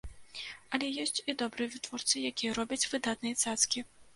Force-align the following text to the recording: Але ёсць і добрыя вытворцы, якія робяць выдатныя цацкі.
Але 0.77 0.87
ёсць 1.03 1.21
і 1.33 1.35
добрыя 1.43 1.69
вытворцы, 1.75 2.25
якія 2.33 2.57
робяць 2.59 2.83
выдатныя 2.95 3.41
цацкі. 3.45 3.79